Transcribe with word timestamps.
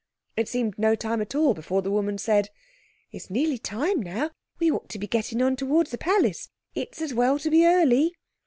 It 0.35 0.47
seemed 0.49 0.79
no 0.79 0.95
time 0.95 1.21
at 1.21 1.35
all 1.35 1.53
before 1.53 1.83
the 1.83 1.91
woman 1.91 2.17
said— 2.17 2.49
"It's 3.11 3.29
nearly 3.29 3.59
time 3.59 4.01
now. 4.01 4.31
We 4.57 4.71
ought 4.71 4.89
to 4.89 4.97
be 4.97 5.05
getting 5.05 5.43
on 5.43 5.55
towards 5.55 5.91
the 5.91 5.99
palace. 5.99 6.49
It's 6.73 7.03
as 7.03 7.13
well 7.13 7.37
to 7.37 7.51
be 7.51 7.67
early." 7.67 8.15